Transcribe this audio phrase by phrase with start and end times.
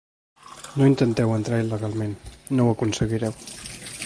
[0.81, 2.17] No intenteu entrar il·legalment,
[2.57, 3.41] no ho aconseguireu.